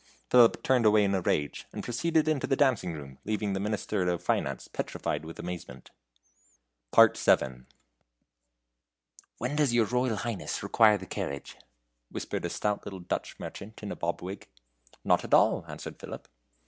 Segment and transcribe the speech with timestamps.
[0.31, 4.09] Philip turned away in a rage, and proceeded into the dancing room, leaving the Minister
[4.09, 5.91] of Finance petrified with amazement.
[6.97, 7.65] VII.
[9.37, 11.55] "When does your Royal Highness require the carriage?"
[12.09, 14.47] whispered a stout little Dutch merchant in a bob wig.
[15.03, 16.27] "Not at all," answered Philip.